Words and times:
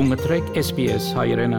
Դու 0.00 0.06
մտրեք 0.08 0.46
SPS 0.56 1.06
հայրենը 1.12 1.58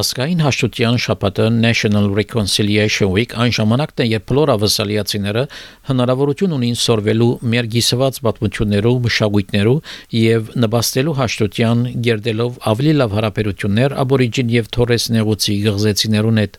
Ասկային 0.00 0.40
հաշտության 0.42 0.96
շաբաթը 1.04 1.44
National 1.54 2.08
Reconciliation 2.16 3.12
Week 3.12 3.36
այն 3.38 3.52
ժամանակն 3.54 4.02
է, 4.02 4.06
երբ 4.16 4.24
բոլոր 4.30 4.50
ավասալիացիները 4.56 5.44
հնարավորություն 5.90 6.56
ունին 6.56 6.74
սորվելու 6.80 7.28
մեր 7.52 7.68
գիսված 7.76 8.18
պատմություններով, 8.26 8.98
մշակույթներով 9.04 9.92
եւ 10.18 10.50
նպաստելու 10.64 11.14
հաշտության 11.20 11.84
գերդելով 12.08 12.58
ավելի 12.72 12.96
լավ 12.98 13.14
հարաբերություններ 13.20 13.94
աբորիջին 14.02 14.50
եւ 14.58 14.72
թորես 14.74 15.06
նեղուցի 15.14 15.56
գղզեցիներուն 15.68 16.42
հետ։ 16.42 16.58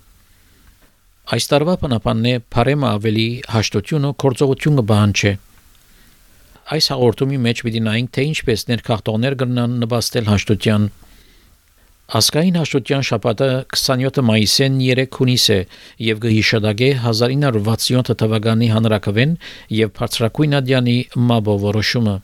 Այս 1.36 1.52
տարվա 1.52 1.76
բնապանն 1.84 2.32
է 2.32 2.38
բարեմը 2.56 2.88
ավելի 2.96 3.28
հաշտություն 3.58 4.08
ու 4.08 4.16
կորցողություն 4.24 4.82
կբանչի։ 4.86 5.36
Այս 6.66 6.86
հաղորդումի 6.90 7.38
մեջ 7.46 7.60
պիտի 7.66 7.82
նայենք, 7.86 8.08
թե 8.16 8.24
ինչպես 8.26 8.62
ներքախտողներ 8.72 9.36
կգնան 9.42 9.74
նպաստել 9.86 10.30
հաշտության 10.32 10.88
Ասկային 12.06 12.58
հաշտության 12.60 13.04
շաբաթը 13.06 13.50
27 13.74 14.20
մայիսին 14.26 14.76
3 14.82 15.06
հունիս 15.16 15.46
է 15.56 15.58
եւ 16.06 16.20
գհիշադագե 16.26 16.90
1967 17.02 18.18
թվականի 18.22 18.70
հանրակրվեն 18.76 19.34
եւ 19.78 19.94
բարձրակույն 19.98 20.58
ադյանի 20.60 20.98
մաբո 21.32 21.56
որոշումը 21.66 22.16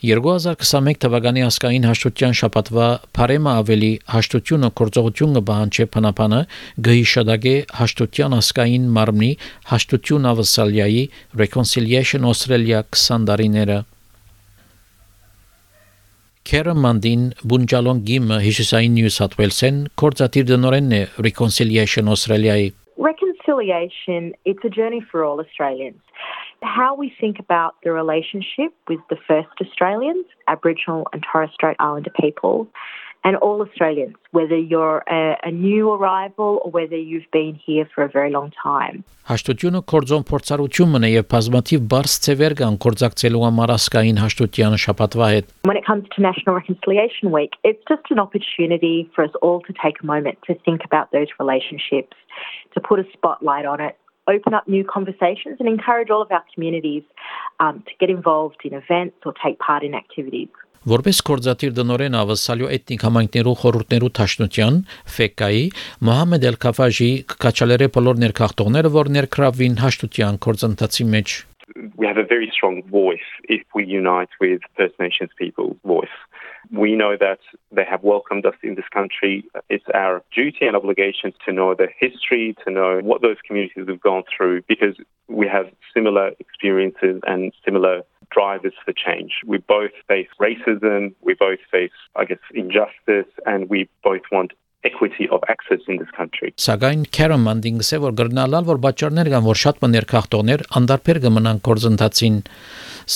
2021 0.00 0.96
թվականի 1.02 1.42
ասկային 1.44 1.84
հաշտության 1.84 2.36
շաբաթվա 2.38 2.84
բարեմը 3.16 3.50
ավելի 3.60 3.90
հաշտությունը 4.12 4.70
կորցողությունը 4.80 5.42
բանջե 5.50 5.86
փնապանը 5.96 6.38
գհիշադագե 6.86 7.52
հաշտության 7.80 8.36
ասկային 8.38 8.86
մարմնի 8.96 9.30
հաշտություն 9.72 10.30
ավսալիայի 10.32 11.04
Reconciliation 11.42 12.24
Australia 12.32 12.80
20 12.96 13.28
տարիները 13.28 13.78
Քերմանդին 16.48 17.26
Բունջալոն 17.52 18.04
գիմը 18.08 18.42
հիշուսային 18.48 18.96
Նյու 18.96 19.16
Սաթ 19.20 19.36
Ուելսեն 19.36 19.82
կորցատիր 20.00 20.52
դնորենն 20.54 20.96
է 20.96 21.02
Reconciliation 21.28 22.08
Australia-ի 22.16 22.72
Reconciliation, 23.10 24.32
it's 24.44 24.64
a 24.64 24.70
journey 24.70 25.00
for 25.10 25.24
all 25.24 25.40
Australians. 25.40 26.00
How 26.61 26.95
we 26.95 27.13
think 27.21 27.39
about 27.39 27.75
the 27.83 27.91
relationship 27.91 28.73
with 28.87 28.99
the 29.09 29.17
first 29.27 29.49
Australians, 29.61 30.25
Aboriginal 30.47 31.07
and 31.13 31.23
Torres 31.31 31.51
Strait 31.53 31.77
Islander 31.79 32.11
people, 32.19 32.67
and 33.25 33.35
all 33.37 33.59
Australians, 33.61 34.15
whether 34.31 34.55
you're 34.55 35.03
a, 35.09 35.35
a, 35.43 35.51
new 35.51 35.91
arrival 35.91 36.61
or 36.63 36.69
whether 36.69 36.95
you've 36.95 37.29
been 37.33 37.55
here 37.55 37.89
for 37.93 38.03
a 38.03 38.07
very 38.07 38.31
long 38.31 38.51
time. 38.63 39.03
Հաշտությունը 39.25 39.81
կորձոն 39.89 40.25
փորձառությունն 40.29 41.07
է 41.07 41.09
եւ 41.09 41.25
բազմաթիվ 41.33 41.87
բարձ 41.93 42.17
ծևեր 42.25 42.55
կան 42.59 42.77
կորձակցելու 42.85 43.41
համար 43.45 43.73
ասկային 43.75 44.21
հաշտության 44.21 44.77
շաբաթվա 44.85 45.29
հետ։ 45.33 45.49
When 45.71 45.81
it 45.81 45.85
comes 45.89 46.05
to 46.13 46.21
National 46.21 46.53
Reconciliation 46.61 47.33
Week, 47.33 47.57
it's 47.65 47.81
just 47.89 48.13
an 48.13 48.21
opportunity 48.21 49.09
for 49.15 49.25
us 49.25 49.33
all 49.41 49.59
to 49.65 49.73
take 49.81 49.97
a 50.03 50.05
moment 50.05 50.37
to 50.45 50.53
think 50.61 50.85
about 50.85 51.09
those 51.09 51.33
relationships, 51.41 52.13
to 52.77 52.79
put 52.79 53.01
a 53.01 53.07
spotlight 53.17 53.65
on 53.65 53.81
it, 53.81 53.97
open 54.34 54.54
up 54.54 54.66
new 54.76 54.84
conversations 54.84 55.56
and 55.60 55.68
encourage 55.68 56.10
all 56.10 56.22
of 56.22 56.30
our 56.30 56.44
communities 56.54 57.04
um, 57.58 57.82
to 57.88 57.92
get 58.00 58.10
involved 58.10 58.60
in 58.64 58.72
events 58.82 59.16
or 59.26 59.34
take 59.44 59.58
part 59.58 59.82
in 59.82 59.94
activities. 59.94 60.48
Որպես 60.88 61.18
կորզատիր 61.28 61.74
դնորեն 61.76 62.14
ավասալյո 62.16 62.68
էթնիկ 62.72 63.02
համայնքներու 63.04 63.52
խորհուրդներու 63.62 64.08
Թաշնության 64.16 64.78
ֆեկայի 65.16 65.66
Մոհամեդ 66.08 66.46
Էլ-Քաֆաժի 66.50 67.08
կկաչալերը 67.32 67.88
բոլոր 67.96 68.22
ներքախտողները 68.22 68.92
որ 68.94 69.10
ներքրավին 69.18 69.76
հաշտության 69.84 70.40
կորզընթացի 70.46 71.06
մեջ 71.16 71.36
We 72.00 72.06
have 72.06 72.16
a 72.16 72.24
very 72.24 72.48
strong 72.56 72.82
voice 72.88 73.28
if 73.44 73.62
we 73.74 73.84
unite 73.84 74.32
with 74.40 74.60
First 74.76 74.96
Nations 74.98 75.30
people's 75.38 75.76
voice. 75.84 76.16
We 76.70 76.94
know 76.94 77.16
that 77.18 77.40
they 77.72 77.84
have 77.84 78.02
welcomed 78.02 78.44
us 78.46 78.54
in 78.62 78.74
this 78.74 78.88
country. 78.92 79.44
It's 79.68 79.84
our 79.94 80.22
duty 80.34 80.66
and 80.66 80.76
obligation 80.76 81.32
to 81.46 81.52
know 81.52 81.74
their 81.74 81.92
history, 81.98 82.56
to 82.64 82.70
know 82.70 83.00
what 83.02 83.22
those 83.22 83.36
communities 83.46 83.86
have 83.88 84.00
gone 84.00 84.24
through, 84.34 84.62
because 84.62 84.96
we 85.28 85.48
have 85.48 85.66
similar 85.94 86.32
experiences 86.38 87.20
and 87.26 87.52
similar 87.64 88.02
drivers 88.30 88.74
for 88.84 88.92
change. 88.92 89.40
We 89.44 89.58
both 89.58 89.90
face 90.06 90.28
racism, 90.40 91.14
we 91.20 91.34
both 91.34 91.58
face, 91.70 91.90
I 92.14 92.24
guess, 92.24 92.38
injustice, 92.54 93.32
and 93.46 93.68
we 93.68 93.88
both 94.04 94.22
want 94.30 94.52
equity 94.84 95.28
of 95.28 95.40
access 95.48 95.80
in 95.88 95.98
this 95.98 96.10
country. 96.16 96.52
Սակայն 96.56 97.04
Քերոմանդինգ 97.16 97.84
սե 97.84 98.00
որ 98.04 98.14
գրնալալ 98.20 98.66
որ 98.70 98.80
բաճարներ 98.86 99.30
կան 99.34 99.46
որ 99.46 99.60
շատ 99.62 99.80
մներ 99.84 100.06
քաղտողներ 100.12 100.64
անդարբեր 100.80 101.20
կմնան 101.26 101.60
կորզընթացին 101.68 102.38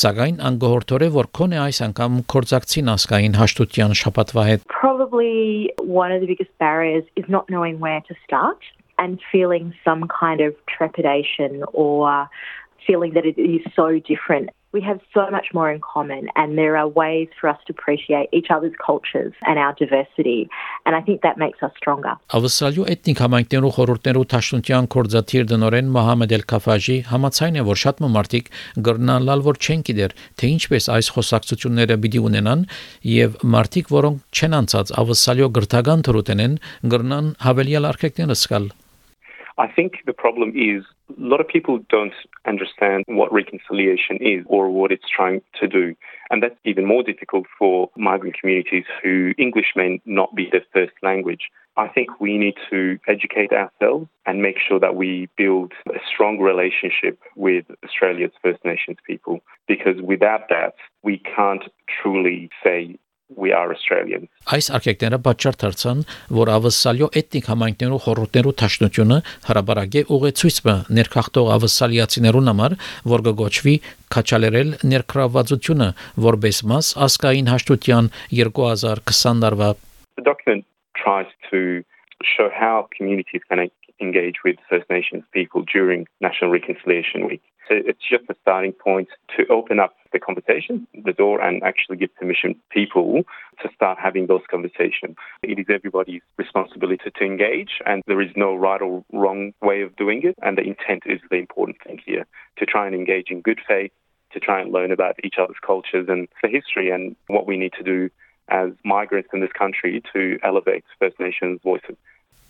սակայն 0.00 0.40
անգողորթորե 0.50 1.08
որ 1.16 1.30
քոնե 1.38 1.60
այս 1.64 1.80
անգամ 1.88 2.18
կորզակցին 2.34 2.90
ասկային 2.94 3.38
հաշտության 3.40 3.96
շապատվա 4.02 4.46
հետ 4.50 4.66
Probably 4.74 5.70
one 5.80 6.12
of 6.12 6.20
the 6.20 6.28
biggest 6.32 6.52
barriers 6.58 7.04
is 7.16 7.28
not 7.28 7.48
knowing 7.48 7.80
where 7.80 8.02
to 8.08 8.14
start 8.24 8.60
and 8.98 9.20
feeling 9.32 9.72
some 9.84 10.06
kind 10.08 10.40
of 10.40 10.52
trepidation 10.66 11.64
or 11.72 12.28
feeling 12.86 13.14
that 13.14 13.24
it 13.24 13.38
is 13.38 13.64
so 13.74 13.98
different 13.98 14.50
we 14.74 14.80
have 14.90 15.00
so 15.16 15.24
much 15.30 15.48
more 15.54 15.70
in 15.74 15.80
common 15.94 16.22
and 16.34 16.58
there 16.58 16.74
are 16.80 16.88
ways 17.02 17.28
for 17.38 17.46
us 17.52 17.60
to 17.66 17.70
appreciate 17.76 18.28
each 18.38 18.50
other's 18.54 18.76
cultures 18.84 19.32
and 19.48 19.56
our 19.64 19.72
diversity 19.82 20.40
and 20.84 20.92
I 20.98 21.00
think 21.06 21.22
that 21.26 21.36
makes 21.44 21.60
us 21.66 21.72
stronger. 21.80 22.14
Ավսալյու 22.38 22.86
էթնիկ 22.94 23.22
համայնքներու 23.24 23.72
խորհուրդներու 23.76 24.24
Թաշնության 24.34 24.88
կորզաթիր 24.94 25.46
դնորեն 25.52 25.92
Մոհամեդ 25.94 26.34
Էլ-Քաֆաժի 26.38 26.98
համացայն 27.12 27.58
է 27.62 27.66
որ 27.70 27.80
շատ 27.84 28.02
մարդիկ 28.16 28.50
գրնալալ 28.88 29.44
որ 29.48 29.60
չեն 29.64 29.84
գիտեր 29.88 30.16
թե 30.42 30.50
ինչպես 30.54 30.88
այս 30.96 31.12
խոսակցությունները 31.14 31.98
պիտի 32.04 32.24
ունենան 32.28 32.66
եւ 33.14 33.38
մարդիկ 33.54 33.92
որոնք 33.94 34.40
չեն 34.40 34.58
անցած 34.60 34.94
ավսալյու 35.04 35.52
գրթական 35.58 36.04
թրուտենեն 36.08 36.58
գրնան 36.94 37.30
հավելյալ 37.46 37.92
արկեկները 37.94 38.38
սկալ 38.42 38.72
I 39.56 39.68
think 39.70 40.02
the 40.04 40.12
problem 40.12 40.50
is 40.58 40.82
a 41.10 41.20
lot 41.20 41.40
of 41.40 41.48
people 41.48 41.80
don't 41.88 42.14
understand 42.46 43.04
what 43.06 43.32
reconciliation 43.32 44.16
is 44.20 44.44
or 44.46 44.70
what 44.70 44.90
it's 44.90 45.08
trying 45.08 45.42
to 45.60 45.68
do. 45.68 45.94
And 46.30 46.42
that's 46.42 46.56
even 46.64 46.86
more 46.86 47.02
difficult 47.02 47.46
for 47.58 47.90
migrant 47.96 48.36
communities 48.40 48.84
who 49.02 49.32
English 49.38 49.72
may 49.76 50.00
not 50.06 50.34
be 50.34 50.48
their 50.50 50.64
first 50.72 50.92
language. 51.02 51.50
I 51.76 51.88
think 51.88 52.20
we 52.20 52.38
need 52.38 52.54
to 52.70 52.98
educate 53.08 53.52
ourselves 53.52 54.08
and 54.26 54.40
make 54.40 54.56
sure 54.58 54.78
that 54.78 54.94
we 54.94 55.28
build 55.36 55.72
a 55.88 55.98
strong 56.08 56.38
relationship 56.38 57.18
with 57.36 57.64
Australia's 57.84 58.30
First 58.42 58.64
Nations 58.64 58.98
people 59.06 59.40
because 59.66 60.00
without 60.00 60.48
that, 60.50 60.74
we 61.02 61.18
can't 61.18 61.64
truly 62.00 62.48
say 62.62 62.96
we 63.36 63.52
are 63.52 63.68
Australians. 63.74 64.28
Այս 64.54 64.68
արկեկները 64.76 65.18
պատճառ 65.24 65.56
դարձան, 65.62 66.02
որ 66.38 66.50
ավսալյո 66.54 67.08
էթնիկ 67.20 67.48
համայնքներու 67.50 68.00
խորհուրդներու 68.04 68.54
ճաշնությունը 68.62 69.18
հրաբարագե 69.48 70.02
ուղեցույցը 70.16 70.74
ներքախտող 70.98 71.50
ավսալիացիներուն 71.56 72.50
համար, 72.52 72.76
որ 73.14 73.24
կգոչվի 73.28 73.74
քաչալերել 74.14 74.70
ներքրավածությունը 74.94 75.88
որբես 76.28 76.60
մաս 76.74 76.92
ասկային 77.08 77.50
հաշտության 77.54 78.12
2020 78.42 79.42
տարվա 79.46 79.70
The 80.14 80.22
document 80.22 80.62
tries 80.94 81.26
to 81.50 81.82
show 82.24 82.50
how 82.52 82.88
communities 82.96 83.42
can 83.48 83.70
engage 84.00 84.36
with 84.44 84.56
First 84.68 84.88
Nations 84.90 85.24
people 85.32 85.62
during 85.62 86.06
National 86.20 86.50
Reconciliation 86.50 87.26
Week. 87.26 87.42
So 87.68 87.76
it's 87.76 88.02
just 88.08 88.24
a 88.28 88.34
starting 88.42 88.72
point 88.72 89.08
to 89.36 89.46
open 89.48 89.80
up 89.80 89.94
the 90.12 90.18
conversation, 90.18 90.86
the 91.04 91.12
door, 91.12 91.40
and 91.40 91.62
actually 91.62 91.96
give 91.96 92.14
permission 92.14 92.54
people 92.70 93.22
to 93.62 93.68
start 93.74 93.98
having 93.98 94.26
those 94.26 94.42
conversations. 94.50 95.16
It 95.42 95.58
is 95.58 95.66
everybody's 95.68 96.20
responsibility 96.36 97.10
to 97.10 97.24
engage, 97.24 97.80
and 97.86 98.02
there 98.06 98.20
is 98.20 98.30
no 98.36 98.54
right 98.54 98.82
or 98.82 99.04
wrong 99.12 99.54
way 99.62 99.80
of 99.80 99.96
doing 99.96 100.22
it. 100.24 100.34
And 100.42 100.58
the 100.58 100.62
intent 100.62 101.04
is 101.06 101.20
the 101.30 101.36
important 101.36 101.78
thing 101.82 102.00
here 102.04 102.26
to 102.58 102.66
try 102.66 102.86
and 102.86 102.94
engage 102.94 103.30
in 103.30 103.40
good 103.40 103.60
faith, 103.66 103.92
to 104.32 104.40
try 104.40 104.60
and 104.60 104.72
learn 104.72 104.92
about 104.92 105.16
each 105.24 105.36
other's 105.40 105.56
cultures 105.64 106.06
and 106.08 106.28
the 106.42 106.48
history 106.48 106.90
and 106.90 107.16
what 107.28 107.46
we 107.46 107.56
need 107.56 107.72
to 107.78 107.82
do 107.82 108.10
as 108.48 108.70
migrants 108.84 109.30
in 109.32 109.40
this 109.40 109.52
country 109.56 110.02
to 110.12 110.38
elevate 110.42 110.84
First 110.98 111.18
Nations 111.18 111.60
voices. 111.64 111.96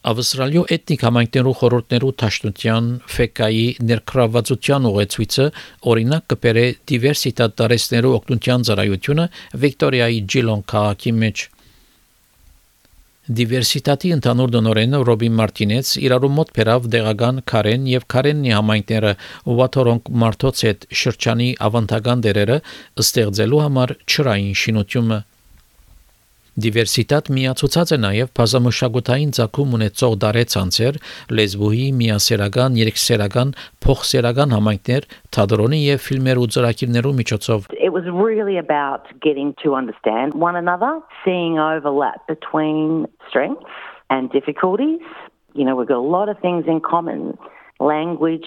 Ավստրալիո 0.05 0.63
էթնիկ 0.75 1.03
համայնքներու 1.07 1.53
խորհուրդներու 1.59 2.11
Թաշնության 2.21 2.89
ֆեկայի 3.15 3.63
ներքրավածության 3.89 4.89
ուղեցույցը 4.91 5.47
օրինակ 5.93 6.27
կբերե 6.33 6.65
դիվերսիտատ 6.91 7.57
տարեցներու 7.61 8.13
օգնության 8.19 8.67
ծառայությունը 8.69 9.27
Վիկտորիայի 9.65 10.21
Ջիլոն 10.35 10.65
քաղաքի 10.75 11.15
մեջ 11.25 11.47
Դիվերսիտատի 13.41 14.11
ընդհանուր 14.19 14.51
դնորենը 14.59 14.99
Ռոբին 15.09 15.39
Մարտինեց 15.41 15.93
իրարու 16.05 16.33
մոտ 16.37 16.51
բերավ 16.59 16.89
դեղական 16.93 17.43
Կարեն 17.49 17.87
եւ 17.95 18.05
Կարենի 18.13 18.53
համայնքները 18.61 19.13
ովաթորոնք 19.55 20.11
Մարտոց 20.25 20.65
հետ 20.69 20.85
շրջանի 21.01 21.53
ավանդական 21.65 22.25
դերերը 22.29 22.59
ստեղծելու 23.09 23.63
համար 23.65 23.97
ճրային 24.05 24.59
շինությունը 24.65 25.25
Դիվերսիտատ 26.55 27.29
միացուցած 27.35 27.93
է 27.95 27.97
նաև 27.99 28.29
բազմամշակութային 28.39 29.33
ցակում 29.35 29.73
ունեցող 29.75 30.13
դարեցանցեր, 30.25 30.99
լեզվոյի, 31.35 31.87
միասերական, 31.99 32.77
երկսերական, 32.79 33.51
փոխսերական 33.83 34.55
համայնքներ, 34.55 35.09
թատրոնի 35.35 35.81
եւ 35.83 36.05
ֆիլմեր 36.07 36.41
ու 36.45 36.47
ծրագիրներու 36.55 37.15
միջոցով 37.21 37.67
It 37.75 37.91
was 37.91 38.07
really 38.07 38.57
about 38.57 39.11
getting 39.19 39.51
to 39.65 39.75
understand 39.75 40.39
one 40.39 40.55
another, 40.55 40.93
seeing 41.25 41.59
overlap 41.59 42.23
between 42.31 43.11
strengths 43.29 43.67
and 44.11 44.31
difficulties. 44.31 45.03
You 45.59 45.65
know, 45.67 45.75
we've 45.75 45.91
got 45.91 45.99
a 45.99 46.11
lot 46.19 46.29
of 46.29 46.39
things 46.39 46.71
in 46.71 46.81
common. 46.81 47.37
Language 47.81 48.47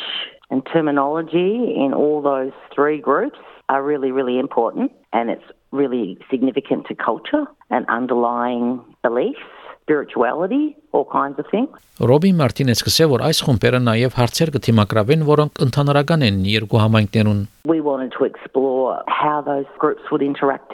and 0.49 0.63
terminology 0.71 1.75
in 1.75 1.91
all 1.93 2.21
those 2.21 2.55
three 2.73 2.99
groups 3.03 3.39
are 3.67 3.83
really, 3.83 4.11
really 4.11 4.39
important. 4.39 4.91
And 5.11 5.29
it's 5.29 5.43
really 5.72 6.18
significant 6.30 6.86
to 6.86 6.94
culture 6.94 7.44
and 7.70 7.86
underlying 7.88 8.84
beliefs, 9.02 9.40
spirituality, 9.82 10.76
all 10.92 11.06
kinds 11.10 11.38
of 11.38 11.46
things. 11.50 11.72
Ռոբի 12.00 12.32
Մարտինես 12.38 12.84
կսե 12.86 13.08
որ 13.12 13.24
այս 13.28 13.40
խումբերը 13.46 13.80
նաև 13.86 14.16
հարցեր 14.18 14.52
կթիմակրավեն, 14.56 15.26
որոնք 15.32 15.62
ընդհանրական 15.66 16.24
են 16.28 16.38
երկու 16.52 16.82
համայնքներուն։ 16.84 17.42
We 17.72 17.80
wanted 17.80 18.14
to 18.18 18.28
explore 18.28 19.02
how 19.08 19.40
those 19.42 19.68
groups 19.78 20.10
would 20.12 20.22
interact 20.22 20.72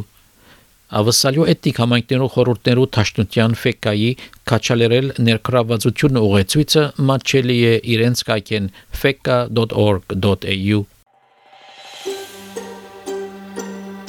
Ավսալյո 0.93 1.45
էթնիկ 1.49 1.79
համայնքներու 1.81 2.27
խորհուրդներու 2.35 2.83
Թաշտունտյան 2.95 3.55
ֆեկայի 3.63 4.09
քաչալերել 4.51 5.07
ներկրավածությունը 5.29 6.23
ուղեցույցը 6.27 6.83
մատչելի 7.11 7.57
է 7.69 7.75
իրենց 7.95 8.25
կայքեն 8.29 8.67
feka.org.au 9.03 10.83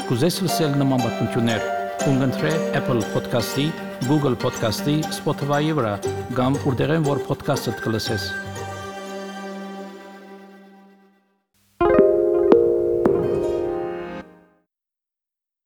Կուզես 0.03 0.39
լսել 0.43 0.73
նման 0.83 1.05
բանություններ, 1.05 1.67
կընտրե 2.03 2.51
Apple 2.81 3.05
Podcast-ի, 3.13 3.69
Google 4.09 4.35
Podcast-ի, 4.43 4.99
Spotify-ի 5.15 5.77
վրա, 5.79 5.93
կամ 6.35 6.59
որտեղեն 6.67 7.07
որ 7.07 7.23
podcast-ը 7.29 7.79
կլսես։ 7.85 8.27